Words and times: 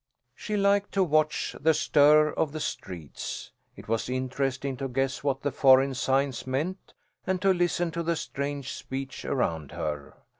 She 0.33 0.57
liked 0.57 0.93
to 0.93 1.03
watch 1.03 1.55
the 1.59 1.75
stir 1.75 2.29
of 2.31 2.53
the 2.53 2.59
streets. 2.59 3.51
It 3.75 3.87
was 3.87 4.09
interesting 4.09 4.75
to 4.77 4.87
guess 4.87 5.23
what 5.23 5.43
the 5.43 5.51
foreign 5.51 5.93
signs 5.93 6.47
meant, 6.47 6.95
and 7.27 7.39
to 7.43 7.53
listen 7.53 7.91
to 7.91 8.01
the 8.01 8.15
strange 8.15 8.73
speech 8.73 9.25
around 9.25 9.73
her. 9.73 10.15